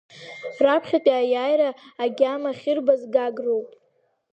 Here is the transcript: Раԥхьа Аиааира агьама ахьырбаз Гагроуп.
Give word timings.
Раԥхьа 0.63 0.99
Аиааира 1.19 1.69
агьама 2.03 2.51
ахьырбаз 2.51 3.01
Гагроуп. 3.13 3.67